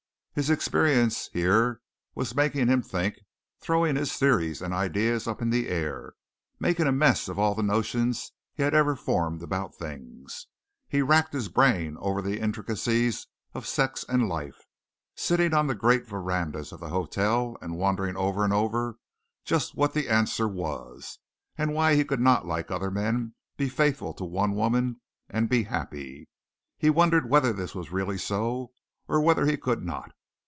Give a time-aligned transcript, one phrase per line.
[0.33, 1.81] His experience here
[2.15, 3.19] was making him think,
[3.59, 6.13] throwing his theories and ideas up in the air,
[6.57, 10.47] making a mess of all the notions he had ever formed about things.
[10.87, 14.55] He racked his brain over the intricacies of sex and life,
[15.17, 18.99] sitting on the great verandas of the hotel and wondering over and over
[19.43, 21.19] just what the answer was,
[21.57, 25.63] and why he could not like other men be faithful to one woman and be
[25.63, 26.29] happy.
[26.77, 28.71] He wondered whether this was really so,
[29.09, 30.13] and whether he could not.